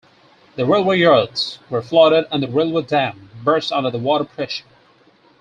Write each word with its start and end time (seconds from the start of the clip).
The 0.55 0.65
railway 0.65 0.97
yards 0.97 1.59
were 1.69 1.83
flooded 1.83 2.25
and 2.31 2.41
the 2.41 2.47
railway 2.47 2.81
dam 2.81 3.29
burst 3.43 3.71
under 3.71 3.91
the 3.91 3.99
water 3.99 4.25
pressure. 4.25 4.65